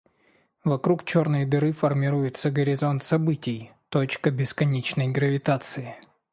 Вокруг 0.63 1.05
черной 1.05 1.45
дыры 1.45 1.73
формируется 1.73 2.49
горизонт 2.49 3.03
событий— 3.03 3.71
точка 3.89 4.31
бесконечной 4.31 5.09
гравитации. 5.09 5.95